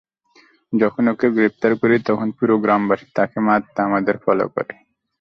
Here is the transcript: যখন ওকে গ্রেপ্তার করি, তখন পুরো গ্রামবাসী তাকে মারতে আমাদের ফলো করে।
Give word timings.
যখন 0.73 1.03
ওকে 1.07 1.27
গ্রেপ্তার 1.35 1.71
করি, 1.81 1.95
তখন 2.07 2.27
পুরো 2.37 2.55
গ্রামবাসী 2.63 3.07
তাকে 3.17 3.37
মারতে 3.47 3.79
আমাদের 3.87 4.15
ফলো 4.23 4.45
করে। 4.55 4.73